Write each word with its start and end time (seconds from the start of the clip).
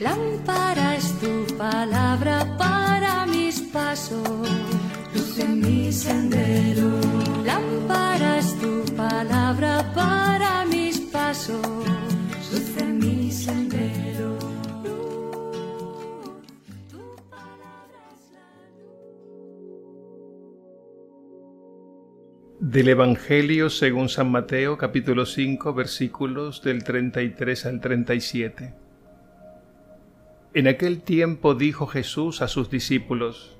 Lámpara 0.00 0.96
es 0.96 1.12
tu 1.20 1.46
palabra 1.58 2.56
para 2.56 3.26
mis 3.26 3.60
pasos, 3.60 4.48
luz 5.14 5.38
en 5.38 5.60
mi 5.60 5.92
sendero. 5.92 6.88
Lámpara 7.44 8.38
es 8.38 8.58
tu 8.58 8.82
palabra 8.96 9.92
para 9.94 10.64
mis 10.64 11.00
pasos, 11.00 11.60
luz 12.50 12.76
en 12.78 12.98
mi 12.98 13.30
sendero. 13.30 14.38
Tu 16.88 16.98
palabra 17.28 18.00
es 18.16 18.32
la 18.32 18.48
Del 22.58 22.88
Evangelio 22.88 23.68
según 23.68 24.08
San 24.08 24.30
Mateo 24.30 24.78
capítulo 24.78 25.26
5 25.26 25.74
versículos 25.74 26.62
del 26.62 26.84
33 26.84 27.66
al 27.66 27.82
37. 27.82 28.79
En 30.52 30.66
aquel 30.66 31.02
tiempo 31.02 31.54
dijo 31.54 31.86
Jesús 31.86 32.42
a 32.42 32.48
sus 32.48 32.70
discípulos, 32.70 33.56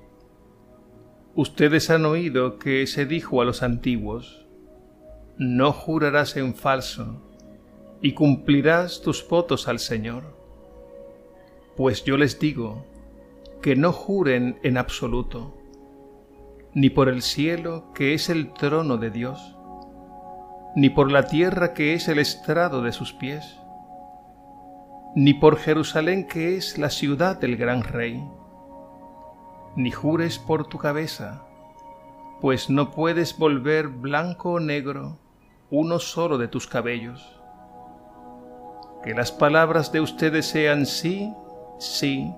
Ustedes 1.35 1.89
han 1.89 2.05
oído 2.05 2.59
que 2.59 2.85
se 2.85 3.05
dijo 3.05 3.41
a 3.41 3.45
los 3.45 3.63
antiguos, 3.63 4.45
No 5.37 5.71
jurarás 5.71 6.35
en 6.35 6.53
falso, 6.53 7.21
y 8.01 8.11
cumplirás 8.11 9.01
tus 9.01 9.25
votos 9.25 9.69
al 9.69 9.79
Señor. 9.79 10.35
Pues 11.77 12.03
yo 12.03 12.17
les 12.17 12.39
digo, 12.39 12.85
que 13.61 13.77
no 13.77 13.93
juren 13.93 14.59
en 14.61 14.77
absoluto, 14.77 15.57
ni 16.73 16.89
por 16.89 17.07
el 17.07 17.21
cielo 17.21 17.93
que 17.95 18.13
es 18.13 18.29
el 18.29 18.51
trono 18.51 18.97
de 18.97 19.11
Dios, 19.11 19.55
ni 20.75 20.89
por 20.89 21.09
la 21.09 21.27
tierra 21.27 21.73
que 21.73 21.93
es 21.93 22.09
el 22.09 22.19
estrado 22.19 22.81
de 22.81 22.91
sus 22.91 23.13
pies, 23.13 23.60
ni 25.15 25.33
por 25.33 25.57
Jerusalén 25.57 26.27
que 26.27 26.55
es 26.55 26.77
la 26.77 26.89
ciudad 26.89 27.39
del 27.39 27.57
gran 27.57 27.83
rey, 27.83 28.23
ni 29.75 29.91
jures 29.91 30.39
por 30.39 30.67
tu 30.67 30.77
cabeza, 30.77 31.43
pues 32.39 32.69
no 32.69 32.91
puedes 32.91 33.37
volver 33.37 33.87
blanco 33.87 34.53
o 34.53 34.59
negro 34.59 35.19
uno 35.69 35.99
solo 35.99 36.37
de 36.37 36.47
tus 36.47 36.67
cabellos. 36.67 37.39
Que 39.03 39.13
las 39.13 39.31
palabras 39.31 39.91
de 39.91 40.01
ustedes 40.01 40.45
sean 40.45 40.85
sí, 40.85 41.33
sí, 41.79 42.31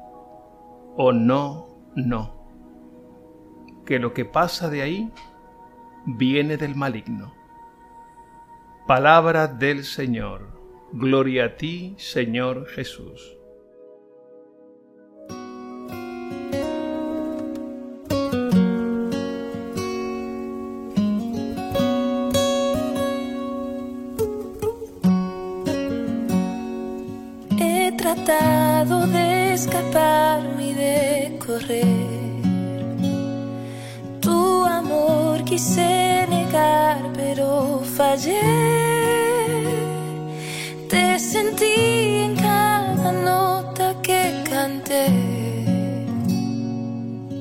o 0.95 1.11
no, 1.11 1.67
no. 1.95 2.33
Que 3.85 3.99
lo 3.99 4.13
que 4.13 4.23
pasa 4.23 4.69
de 4.69 4.81
ahí 4.81 5.11
viene 6.05 6.57
del 6.57 6.75
maligno. 6.75 7.33
Palabra 8.87 9.47
del 9.47 9.83
Señor. 9.83 10.62
Gloria 10.95 11.45
a 11.45 11.57
ti, 11.57 11.95
Señor 11.97 12.67
Jesús. 12.67 13.35
He 27.59 27.91
tratado 27.97 29.07
de 29.07 29.53
escaparme 29.55 30.69
y 30.69 30.73
de 30.75 31.39
correr. 31.43 31.83
Tu 34.21 34.65
amor 34.65 35.43
quise 35.43 36.27
negar, 36.29 37.01
pero 37.15 37.81
fallé. 37.83 38.92
Sentí 41.31 41.75
en 42.25 42.35
cada 42.35 43.11
nota 43.11 43.95
que 44.01 44.43
canté. 44.49 45.07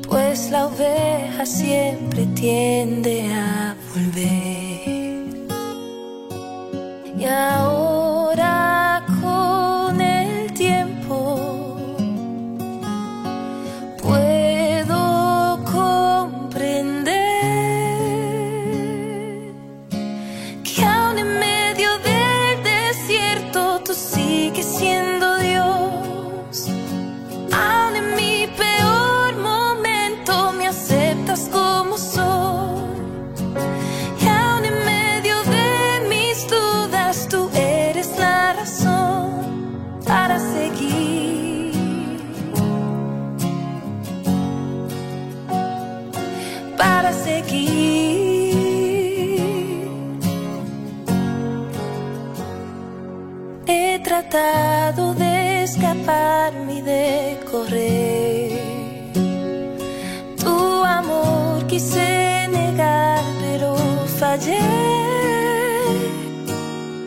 Pues 0.08 0.50
la 0.50 0.66
oveja 0.66 1.44
siempre 1.44 2.26
tiende 2.34 3.32
a 3.34 3.74
volver. 3.92 5.28
Y 7.18 7.24
ahora 7.24 7.91
tratado 54.32 55.12
de 55.12 55.62
escaparme 55.65 56.76
y 56.76 56.81
de 56.81 57.38
correr. 57.50 59.12
Tu 60.43 60.84
amor 60.84 61.66
quise 61.66 62.48
negar, 62.48 63.22
pero 63.43 63.76
fallé. 64.19 64.59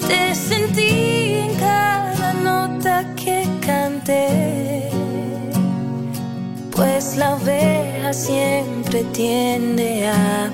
Te 0.08 0.36
sentí 0.36 1.34
en 1.46 1.56
cada 1.56 2.34
nota 2.34 3.16
que 3.16 3.48
canté. 3.66 4.92
Pues 6.76 7.18
la 7.18 7.36
oveja 7.38 8.14
siempre 8.14 9.04
tiende 9.14 10.08
a 10.08 10.52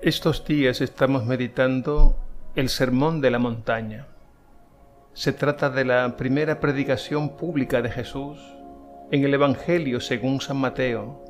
Estos 0.00 0.44
días 0.44 0.80
estamos 0.80 1.24
meditando 1.26 2.16
el 2.56 2.68
Sermón 2.68 3.20
de 3.20 3.30
la 3.30 3.38
Montaña. 3.38 4.06
Se 5.14 5.32
trata 5.32 5.70
de 5.70 5.84
la 5.84 6.16
primera 6.16 6.58
predicación 6.58 7.36
pública 7.36 7.82
de 7.82 7.90
Jesús 7.90 8.38
en 9.12 9.24
el 9.24 9.34
Evangelio 9.34 10.00
según 10.00 10.40
San 10.40 10.56
Mateo, 10.56 11.22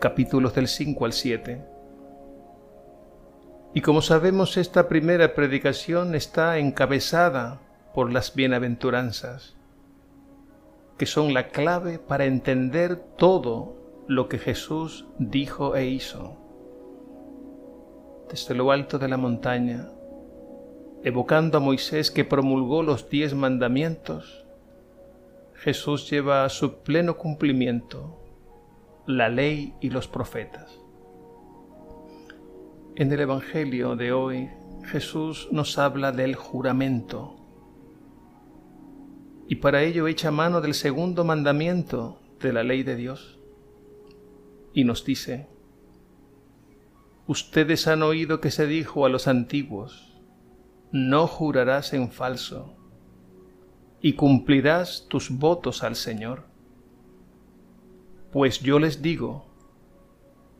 capítulos 0.00 0.54
del 0.54 0.66
5 0.66 1.04
al 1.04 1.12
7. 1.12 1.62
Y 3.74 3.82
como 3.82 4.00
sabemos, 4.00 4.56
esta 4.56 4.88
primera 4.88 5.34
predicación 5.34 6.14
está 6.14 6.56
encabezada 6.56 7.60
por 7.92 8.10
las 8.10 8.34
bienaventuranzas, 8.34 9.56
que 10.96 11.04
son 11.04 11.34
la 11.34 11.48
clave 11.48 11.98
para 11.98 12.24
entender 12.24 12.96
todo 12.96 13.76
lo 14.08 14.30
que 14.30 14.38
Jesús 14.38 15.06
dijo 15.18 15.76
e 15.76 15.84
hizo 15.84 16.38
desde 18.30 18.54
lo 18.54 18.72
alto 18.72 18.98
de 18.98 19.08
la 19.08 19.18
montaña, 19.18 19.90
evocando 21.04 21.58
a 21.58 21.60
Moisés 21.60 22.10
que 22.10 22.24
promulgó 22.24 22.82
los 22.82 23.10
diez 23.10 23.34
mandamientos, 23.34 24.45
Jesús 25.58 26.10
lleva 26.10 26.44
a 26.44 26.48
su 26.48 26.82
pleno 26.82 27.16
cumplimiento 27.16 28.22
la 29.06 29.28
ley 29.28 29.74
y 29.80 29.90
los 29.90 30.08
profetas. 30.08 30.80
En 32.94 33.12
el 33.12 33.20
Evangelio 33.20 33.96
de 33.96 34.12
hoy, 34.12 34.50
Jesús 34.84 35.48
nos 35.52 35.78
habla 35.78 36.12
del 36.12 36.34
juramento 36.34 37.36
y 39.48 39.56
para 39.56 39.82
ello 39.82 40.08
echa 40.08 40.30
mano 40.30 40.60
del 40.60 40.74
segundo 40.74 41.24
mandamiento 41.24 42.20
de 42.40 42.52
la 42.52 42.62
ley 42.64 42.82
de 42.82 42.96
Dios 42.96 43.38
y 44.72 44.84
nos 44.84 45.04
dice, 45.04 45.48
Ustedes 47.26 47.86
han 47.88 48.02
oído 48.02 48.40
que 48.40 48.50
se 48.50 48.66
dijo 48.66 49.04
a 49.04 49.08
los 49.08 49.26
antiguos, 49.26 50.20
no 50.92 51.26
jurarás 51.26 51.92
en 51.92 52.10
falso, 52.10 52.75
y 54.06 54.12
cumplirás 54.12 55.06
tus 55.08 55.30
votos 55.30 55.82
al 55.82 55.96
Señor. 55.96 56.44
Pues 58.30 58.60
yo 58.60 58.78
les 58.78 59.02
digo, 59.02 59.52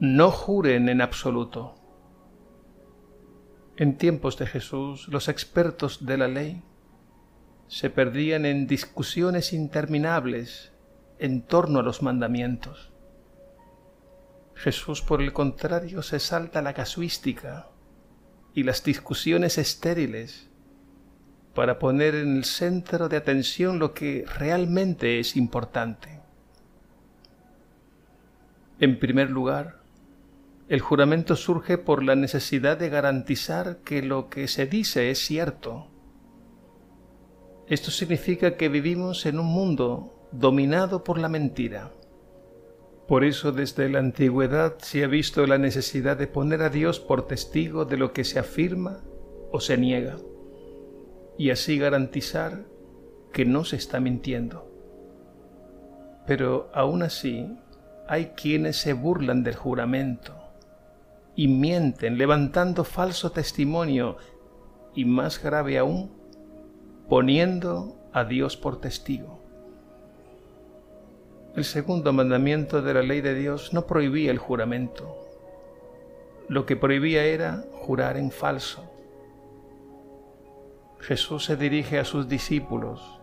no 0.01 0.33
juren 0.33 0.89
en 0.89 1.01
absoluto. 1.01 1.77
En 3.77 3.99
tiempos 3.99 4.37
de 4.37 4.49
Jesús, 4.49 5.07
los 5.07 5.29
expertos 5.29 6.05
de 6.05 6.19
la 6.19 6.27
ley 6.27 6.65
se 7.69 7.89
perdían 7.89 8.47
en 8.47 8.67
discusiones 8.67 9.53
interminables 9.53 10.73
en 11.21 11.43
torno 11.43 11.79
a 11.79 11.83
los 11.85 12.03
mandamientos. 12.03 12.91
Jesús, 14.57 15.03
por 15.03 15.23
el 15.23 15.33
contrario, 15.33 16.03
se 16.03 16.19
salta 16.19 16.63
la 16.63 16.75
casuística 16.75 17.69
y 18.55 18.65
las 18.65 18.83
discusiones 18.83 19.57
estériles 19.57 20.51
para 21.57 21.79
poner 21.79 22.15
en 22.15 22.37
el 22.37 22.45
centro 22.45 23.09
de 23.09 23.17
atención 23.17 23.79
lo 23.79 23.95
que 23.95 24.27
realmente 24.39 25.19
es 25.19 25.37
importante. 25.37 26.21
En 28.79 28.99
primer 28.99 29.31
lugar, 29.31 29.81
el 30.69 30.81
juramento 30.81 31.35
surge 31.35 31.79
por 31.79 32.05
la 32.05 32.15
necesidad 32.15 32.77
de 32.77 32.91
garantizar 32.91 33.79
que 33.79 34.03
lo 34.03 34.29
que 34.29 34.49
se 34.49 34.67
dice 34.67 35.11
es 35.11 35.19
cierto. 35.19 35.89
Esto 37.69 37.91
significa 37.91 38.59
que 38.59 38.69
vivimos 38.69 39.25
en 39.25 39.39
un 39.39 39.47
mundo 39.47 40.29
dominado 40.33 41.05
por 41.05 41.19
la 41.19 41.31
mentira. 41.31 41.91
Por 43.09 43.25
eso 43.25 43.51
desde 43.53 43.89
la 43.89 44.01
antigüedad 44.01 44.77
se 44.79 45.05
ha 45.05 45.07
visto 45.07 45.47
la 45.47 45.57
necesidad 45.57 46.19
de 46.19 46.27
poner 46.27 46.61
a 46.61 46.69
Dios 46.69 47.01
por 47.01 47.27
testigo 47.27 47.87
de 47.87 47.97
lo 47.97 48.13
que 48.13 48.25
se 48.25 48.39
afirma 48.39 49.01
o 49.53 49.61
se 49.61 49.79
niega, 49.79 50.17
y 51.39 51.51
así 51.51 51.79
garantizar 51.79 52.65
que 53.33 53.45
no 53.45 53.65
se 53.65 53.77
está 53.77 54.01
mintiendo. 54.01 54.71
Pero 56.27 56.71
aún 56.73 57.03
así 57.03 57.57
hay 58.09 58.27
quienes 58.37 58.77
se 58.77 58.93
burlan 58.93 59.43
del 59.43 59.55
juramento 59.55 60.35
y 61.35 61.49
mienten 61.49 62.19
levantando 62.19 62.83
falso 62.85 63.31
testimonio 63.31 64.17
y 64.95 65.05
más 65.05 65.43
grave 65.43 65.79
aún, 65.79 66.11
poniendo 67.09 67.97
a 68.13 68.25
Dios 68.25 68.57
por 68.57 68.81
testigo. 68.81 69.39
El 71.55 71.65
segundo 71.65 72.13
mandamiento 72.13 72.83
de 72.83 72.95
la 72.95 73.03
ley 73.03 73.21
de 73.21 73.35
Dios 73.35 73.73
no 73.73 73.87
prohibía 73.87 74.31
el 74.31 74.39
juramento. 74.39 75.23
Lo 76.49 76.65
que 76.65 76.77
prohibía 76.77 77.25
era 77.25 77.65
jurar 77.73 78.17
en 78.17 78.31
falso. 78.31 78.96
Jesús 81.07 81.45
se 81.45 81.57
dirige 81.57 82.01
a 82.01 82.05
sus 82.05 82.29
discípulos, 82.29 83.21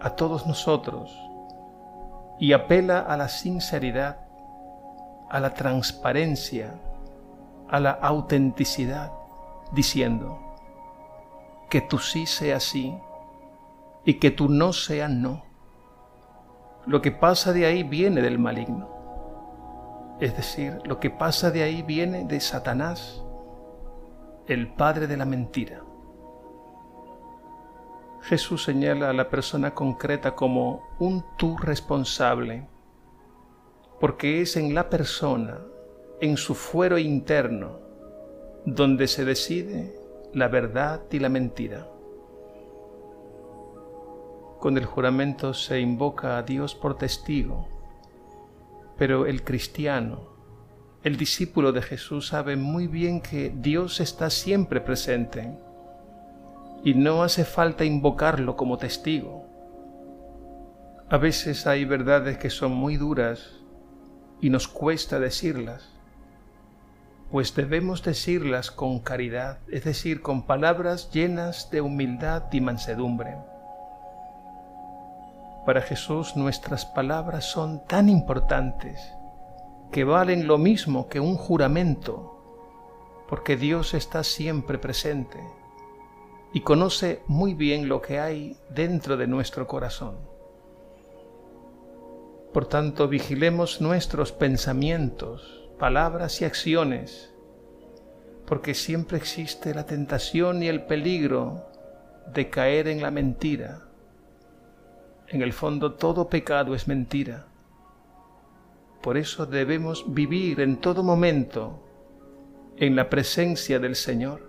a 0.00 0.10
todos 0.10 0.46
nosotros, 0.46 1.14
y 2.38 2.54
apela 2.54 3.00
a 3.00 3.16
la 3.18 3.28
sinceridad, 3.28 4.26
a 5.28 5.38
la 5.38 5.52
transparencia, 5.52 6.80
a 7.68 7.78
la 7.78 7.90
autenticidad, 7.90 9.12
diciendo, 9.72 10.38
que 11.68 11.82
tú 11.82 11.98
sí 11.98 12.24
sea 12.24 12.58
sí 12.58 12.96
y 14.06 14.14
que 14.14 14.30
tú 14.30 14.48
no 14.48 14.72
sea 14.72 15.08
no 15.08 15.42
lo 16.86 17.02
que 17.02 17.12
pasa 17.12 17.52
de 17.52 17.66
ahí 17.66 17.82
viene 17.82 18.22
del 18.22 18.38
maligno. 18.38 20.16
Es 20.20 20.34
decir, 20.34 20.78
lo 20.86 20.98
que 20.98 21.10
pasa 21.10 21.50
de 21.50 21.62
ahí 21.62 21.82
viene 21.82 22.24
de 22.24 22.40
Satanás, 22.40 23.22
el 24.46 24.68
padre 24.72 25.06
de 25.06 25.18
la 25.18 25.26
mentira. 25.26 25.82
Jesús 28.22 28.64
señala 28.64 29.10
a 29.10 29.12
la 29.12 29.28
persona 29.28 29.74
concreta 29.74 30.34
como 30.34 30.82
un 30.98 31.24
tú 31.36 31.56
responsable, 31.56 32.66
porque 34.00 34.42
es 34.42 34.56
en 34.56 34.74
la 34.74 34.90
persona, 34.90 35.60
en 36.20 36.36
su 36.36 36.54
fuero 36.54 36.98
interno, 36.98 37.78
donde 38.64 39.06
se 39.08 39.24
decide 39.24 39.94
la 40.34 40.48
verdad 40.48 41.02
y 41.10 41.20
la 41.20 41.28
mentira. 41.28 41.88
Con 44.58 44.76
el 44.76 44.84
juramento 44.84 45.54
se 45.54 45.80
invoca 45.80 46.36
a 46.36 46.42
Dios 46.42 46.74
por 46.74 46.98
testigo, 46.98 47.68
pero 48.96 49.26
el 49.26 49.44
cristiano, 49.44 50.36
el 51.04 51.16
discípulo 51.16 51.70
de 51.70 51.82
Jesús 51.82 52.26
sabe 52.26 52.56
muy 52.56 52.88
bien 52.88 53.20
que 53.20 53.52
Dios 53.54 54.00
está 54.00 54.28
siempre 54.28 54.80
presente 54.80 55.56
y 56.84 56.94
no 56.94 57.22
hace 57.22 57.44
falta 57.44 57.84
invocarlo 57.84 58.56
como 58.56 58.78
testigo. 58.78 59.46
A 61.10 61.16
veces 61.16 61.66
hay 61.66 61.84
verdades 61.84 62.38
que 62.38 62.50
son 62.50 62.72
muy 62.72 62.96
duras 62.96 63.50
y 64.40 64.50
nos 64.50 64.68
cuesta 64.68 65.18
decirlas, 65.18 65.90
pues 67.30 67.54
debemos 67.54 68.02
decirlas 68.02 68.70
con 68.70 69.00
caridad, 69.00 69.58
es 69.68 69.84
decir, 69.84 70.22
con 70.22 70.46
palabras 70.46 71.10
llenas 71.10 71.70
de 71.70 71.80
humildad 71.80 72.44
y 72.52 72.60
mansedumbre. 72.60 73.36
Para 75.66 75.82
Jesús 75.82 76.36
nuestras 76.36 76.86
palabras 76.86 77.44
son 77.44 77.84
tan 77.86 78.08
importantes 78.08 79.12
que 79.90 80.04
valen 80.04 80.46
lo 80.46 80.58
mismo 80.58 81.08
que 81.08 81.20
un 81.20 81.36
juramento, 81.36 82.34
porque 83.28 83.56
Dios 83.56 83.92
está 83.92 84.24
siempre 84.24 84.78
presente 84.78 85.38
y 86.52 86.60
conoce 86.60 87.22
muy 87.26 87.54
bien 87.54 87.88
lo 87.88 88.00
que 88.00 88.18
hay 88.18 88.56
dentro 88.70 89.16
de 89.16 89.26
nuestro 89.26 89.66
corazón. 89.66 90.16
Por 92.52 92.66
tanto, 92.66 93.08
vigilemos 93.08 93.80
nuestros 93.80 94.32
pensamientos, 94.32 95.68
palabras 95.78 96.40
y 96.40 96.44
acciones, 96.44 97.34
porque 98.46 98.74
siempre 98.74 99.18
existe 99.18 99.74
la 99.74 99.84
tentación 99.84 100.62
y 100.62 100.68
el 100.68 100.84
peligro 100.84 101.66
de 102.32 102.48
caer 102.48 102.88
en 102.88 103.02
la 103.02 103.10
mentira 103.10 103.88
en 105.30 105.42
el 105.42 105.52
fondo 105.52 105.92
todo 105.92 106.28
pecado 106.28 106.74
es 106.74 106.88
mentira. 106.88 107.46
Por 109.02 109.18
eso 109.18 109.44
debemos 109.44 110.04
vivir 110.14 110.60
en 110.60 110.78
todo 110.78 111.02
momento 111.02 111.84
en 112.78 112.96
la 112.96 113.10
presencia 113.10 113.78
del 113.78 113.94
Señor. 113.94 114.47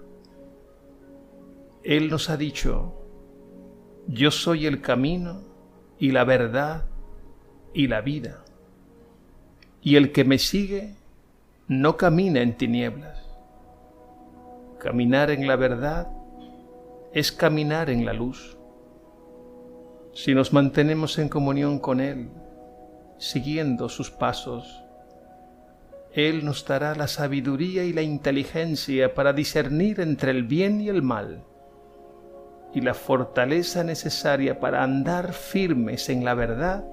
Él 1.89 2.12
nos 2.12 2.29
ha 2.29 2.38
dicho, 2.38 2.93
yo 4.05 4.29
soy 4.29 4.67
el 4.67 4.79
camino 4.79 5.41
y 5.98 6.12
la 6.12 6.24
verdad 6.24 6.86
y 7.74 7.88
la 7.88 8.01
vida. 8.01 8.43
Y 9.81 9.96
el 9.96 10.12
que 10.12 10.24
me 10.24 10.38
sigue 10.38 10.93
no 11.67 11.98
camina 11.98 12.43
en 12.43 12.55
tinieblas. 12.55 13.17
Caminar 14.79 15.31
en 15.31 15.48
la 15.48 15.55
verdad 15.55 16.12
es 17.12 17.31
caminar 17.31 17.89
en 17.89 18.05
la 18.05 18.13
luz. 18.13 18.55
Si 20.13 20.36
nos 20.36 20.53
mantenemos 20.53 21.17
en 21.17 21.27
comunión 21.27 21.79
con 21.79 22.01
Él, 22.01 22.29
siguiendo 23.17 23.89
sus 23.89 24.12
pasos, 24.12 24.84
Él 26.13 26.46
nos 26.46 26.63
dará 26.67 26.93
la 26.93 27.08
sabiduría 27.08 27.84
y 27.84 27.93
la 27.93 28.03
inteligencia 28.03 29.15
para 29.15 29.34
discernir 29.34 30.00
entre 30.01 30.29
el 30.29 30.43
bien 30.43 30.81
y 30.81 30.89
el 30.89 31.01
mal, 31.01 31.46
y 32.74 32.82
la 32.82 32.94
fortaleza 32.94 33.84
necesaria 33.84 34.60
para 34.60 34.84
andar 34.84 35.34
firmes 35.34 36.10
en 36.10 36.24
la 36.24 36.34
verdad 36.34 36.86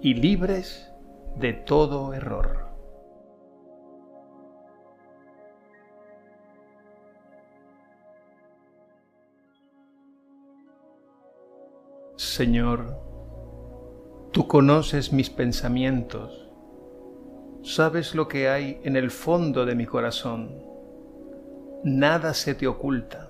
y 0.00 0.14
libres 0.14 0.92
de 1.36 1.52
todo 1.52 2.12
error. 2.12 2.64
Señor, 12.16 12.96
tú 14.32 14.46
conoces 14.48 15.12
mis 15.12 15.30
pensamientos, 15.30 16.48
sabes 17.62 18.14
lo 18.14 18.28
que 18.28 18.48
hay 18.48 18.80
en 18.84 18.96
el 18.96 19.10
fondo 19.10 19.64
de 19.64 19.74
mi 19.74 19.86
corazón, 19.86 20.52
nada 21.84 22.34
se 22.34 22.54
te 22.54 22.66
oculta. 22.66 23.23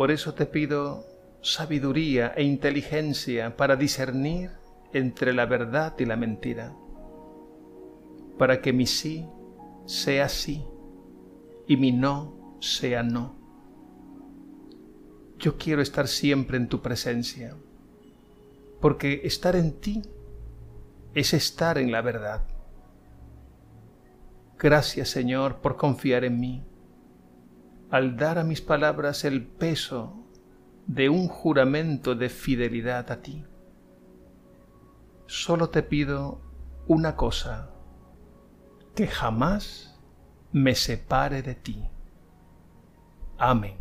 Por 0.00 0.10
eso 0.10 0.32
te 0.32 0.46
pido 0.46 1.04
sabiduría 1.42 2.32
e 2.34 2.42
inteligencia 2.42 3.54
para 3.58 3.76
discernir 3.76 4.50
entre 4.94 5.34
la 5.34 5.44
verdad 5.44 5.94
y 5.98 6.06
la 6.06 6.16
mentira, 6.16 6.74
para 8.38 8.62
que 8.62 8.72
mi 8.72 8.86
sí 8.86 9.28
sea 9.84 10.30
sí 10.30 10.64
y 11.66 11.76
mi 11.76 11.92
no 11.92 12.56
sea 12.62 13.02
no. 13.02 13.36
Yo 15.38 15.58
quiero 15.58 15.82
estar 15.82 16.08
siempre 16.08 16.56
en 16.56 16.70
tu 16.70 16.80
presencia, 16.80 17.54
porque 18.80 19.20
estar 19.24 19.54
en 19.54 19.80
ti 19.82 20.00
es 21.12 21.34
estar 21.34 21.76
en 21.76 21.92
la 21.92 22.00
verdad. 22.00 22.48
Gracias 24.58 25.10
Señor 25.10 25.56
por 25.56 25.76
confiar 25.76 26.24
en 26.24 26.40
mí, 26.40 26.64
al 27.90 28.16
dar 28.16 28.38
a 28.38 28.44
mis 28.44 28.60
palabras 28.60 29.24
el 29.24 29.46
peso 29.46 30.26
de 30.86 31.08
un 31.08 31.28
juramento 31.28 32.14
de 32.14 32.28
fidelidad 32.28 33.10
a 33.10 33.22
ti 33.22 33.44
solo 35.30 35.70
te 35.70 35.84
pido 35.84 36.40
una 36.88 37.14
cosa, 37.14 37.70
que 38.96 39.06
jamás 39.06 39.96
me 40.50 40.74
separe 40.74 41.40
de 41.40 41.54
ti. 41.54 41.88
Amén. 43.38 43.76